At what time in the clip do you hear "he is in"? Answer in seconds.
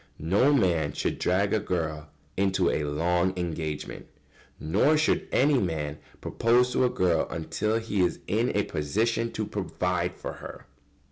7.77-8.49